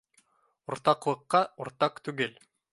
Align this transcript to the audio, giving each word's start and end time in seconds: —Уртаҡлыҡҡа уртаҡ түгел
—Уртаҡлыҡҡа 0.75 1.45
уртаҡ 1.67 2.05
түгел 2.09 2.39